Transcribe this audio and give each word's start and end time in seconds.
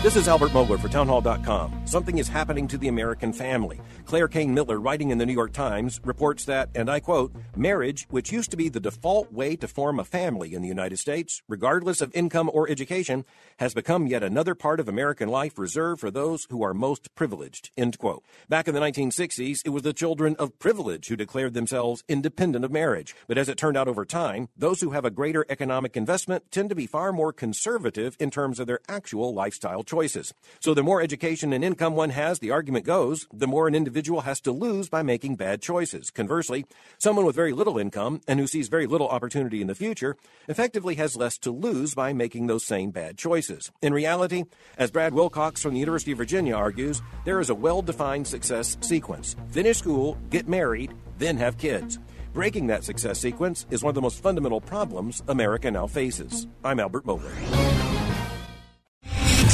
This 0.00 0.14
is 0.14 0.28
Albert 0.28 0.50
Mohler 0.50 0.78
for 0.78 0.86
Townhall.com. 0.86 1.82
Something 1.84 2.18
is 2.18 2.28
happening 2.28 2.68
to 2.68 2.78
the 2.78 2.86
American 2.86 3.32
family. 3.32 3.80
Claire 4.04 4.28
Cain 4.28 4.54
Miller, 4.54 4.78
writing 4.78 5.10
in 5.10 5.18
the 5.18 5.26
New 5.26 5.32
York 5.32 5.52
Times, 5.52 6.00
reports 6.04 6.44
that, 6.44 6.68
and 6.76 6.88
I 6.88 7.00
quote, 7.00 7.34
marriage, 7.56 8.06
which 8.08 8.30
used 8.30 8.52
to 8.52 8.56
be 8.56 8.68
the 8.68 8.78
default 8.78 9.32
way 9.32 9.56
to 9.56 9.66
form 9.66 9.98
a 9.98 10.04
family 10.04 10.54
in 10.54 10.62
the 10.62 10.68
United 10.68 10.98
States, 10.98 11.42
regardless 11.48 12.00
of 12.00 12.14
income 12.14 12.48
or 12.54 12.70
education, 12.70 13.24
has 13.56 13.74
become 13.74 14.06
yet 14.06 14.22
another 14.22 14.54
part 14.54 14.78
of 14.78 14.88
American 14.88 15.28
life 15.28 15.58
reserved 15.58 16.00
for 16.00 16.12
those 16.12 16.46
who 16.48 16.62
are 16.62 16.72
most 16.72 17.12
privileged. 17.16 17.72
End 17.76 17.98
quote. 17.98 18.22
Back 18.48 18.68
in 18.68 18.74
the 18.74 18.80
1960s, 18.80 19.62
it 19.64 19.70
was 19.70 19.82
the 19.82 19.92
children 19.92 20.36
of 20.38 20.60
privilege 20.60 21.08
who 21.08 21.16
declared 21.16 21.54
themselves 21.54 22.04
independent 22.08 22.64
of 22.64 22.70
marriage. 22.70 23.16
But 23.26 23.36
as 23.36 23.48
it 23.48 23.58
turned 23.58 23.76
out 23.76 23.88
over 23.88 24.04
time, 24.04 24.48
those 24.56 24.80
who 24.80 24.90
have 24.90 25.04
a 25.04 25.10
greater 25.10 25.44
economic 25.48 25.96
investment 25.96 26.52
tend 26.52 26.68
to 26.68 26.76
be 26.76 26.86
far 26.86 27.12
more 27.12 27.32
conservative 27.32 28.16
in 28.20 28.30
terms 28.30 28.60
of 28.60 28.68
their 28.68 28.78
actual 28.88 29.34
lifestyle 29.34 29.82
choices. 29.88 30.32
So 30.60 30.74
the 30.74 30.84
more 30.84 31.02
education 31.02 31.52
and 31.52 31.64
income 31.64 31.96
one 31.96 32.10
has, 32.10 32.38
the 32.38 32.52
argument 32.52 32.84
goes, 32.84 33.26
the 33.32 33.48
more 33.48 33.66
an 33.66 33.74
individual 33.74 34.20
has 34.20 34.40
to 34.42 34.52
lose 34.52 34.88
by 34.88 35.02
making 35.02 35.34
bad 35.34 35.60
choices. 35.60 36.10
Conversely, 36.10 36.64
someone 36.98 37.26
with 37.26 37.34
very 37.34 37.52
little 37.52 37.78
income 37.78 38.20
and 38.28 38.38
who 38.38 38.46
sees 38.46 38.68
very 38.68 38.86
little 38.86 39.08
opportunity 39.08 39.60
in 39.60 39.66
the 39.66 39.74
future 39.74 40.16
effectively 40.46 40.94
has 40.94 41.16
less 41.16 41.38
to 41.38 41.50
lose 41.50 41.94
by 41.94 42.12
making 42.12 42.46
those 42.46 42.64
same 42.64 42.90
bad 42.90 43.18
choices. 43.18 43.72
In 43.82 43.92
reality, 43.92 44.44
as 44.76 44.92
Brad 44.92 45.14
Wilcox 45.14 45.62
from 45.62 45.74
the 45.74 45.80
University 45.80 46.12
of 46.12 46.18
Virginia 46.18 46.54
argues, 46.54 47.02
there 47.24 47.40
is 47.40 47.50
a 47.50 47.54
well 47.54 47.82
defined 47.82 48.26
success 48.26 48.76
sequence. 48.80 49.34
Finish 49.50 49.78
school, 49.78 50.18
get 50.30 50.46
married, 50.46 50.92
then 51.18 51.36
have 51.38 51.58
kids. 51.58 51.98
Breaking 52.34 52.66
that 52.68 52.84
success 52.84 53.18
sequence 53.18 53.66
is 53.70 53.82
one 53.82 53.90
of 53.90 53.94
the 53.94 54.02
most 54.02 54.22
fundamental 54.22 54.60
problems 54.60 55.22
America 55.28 55.70
now 55.70 55.86
faces. 55.86 56.46
I'm 56.62 56.78
Albert 56.78 57.04
Mohler. 57.04 57.67